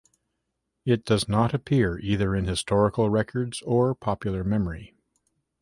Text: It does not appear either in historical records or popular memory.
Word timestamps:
It 0.83 1.05
does 1.05 1.29
not 1.29 1.53
appear 1.53 1.99
either 1.99 2.35
in 2.35 2.45
historical 2.45 3.11
records 3.11 3.61
or 3.61 3.93
popular 3.93 4.43
memory. 4.43 4.95